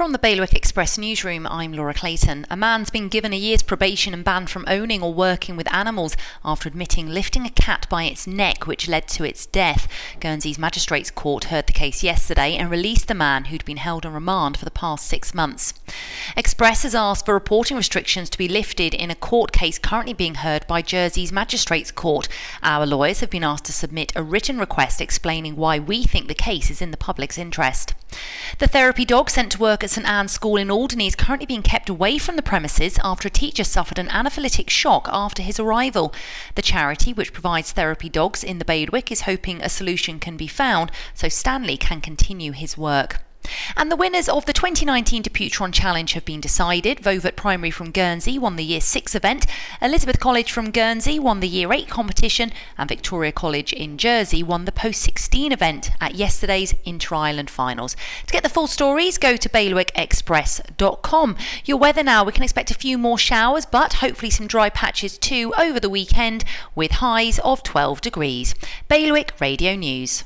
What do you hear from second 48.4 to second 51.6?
the Year 6 event, Elizabeth College from Guernsey won the